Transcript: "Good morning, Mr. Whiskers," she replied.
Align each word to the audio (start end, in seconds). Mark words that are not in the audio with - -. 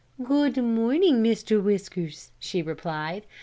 "Good 0.23 0.57
morning, 0.57 1.21
Mr. 1.21 1.61
Whiskers," 1.63 2.31
she 2.39 2.63
replied. 2.63 3.27